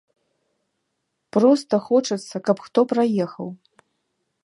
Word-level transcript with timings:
Проста 1.37 1.75
хочацца, 1.89 2.35
каб 2.51 2.57
хто 2.67 2.79
праехаў. 2.95 3.47